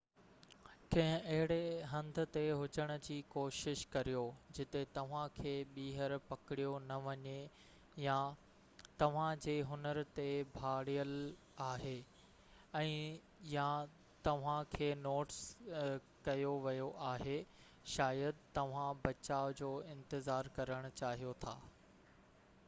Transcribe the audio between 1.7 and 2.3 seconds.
هنڌ